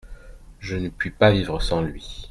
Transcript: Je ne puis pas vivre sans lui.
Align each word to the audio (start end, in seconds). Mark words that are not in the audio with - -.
Je 0.57 0.77
ne 0.77 0.89
puis 0.89 1.11
pas 1.11 1.29
vivre 1.29 1.59
sans 1.61 1.83
lui. 1.83 2.03